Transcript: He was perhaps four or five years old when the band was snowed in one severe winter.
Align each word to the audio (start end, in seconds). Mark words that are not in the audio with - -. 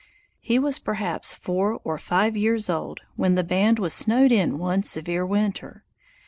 He 0.39 0.57
was 0.57 0.79
perhaps 0.79 1.35
four 1.35 1.79
or 1.83 1.99
five 1.99 2.35
years 2.35 2.71
old 2.71 3.01
when 3.17 3.35
the 3.35 3.43
band 3.43 3.77
was 3.77 3.93
snowed 3.93 4.31
in 4.31 4.57
one 4.57 4.81
severe 4.81 5.27
winter. 5.27 5.83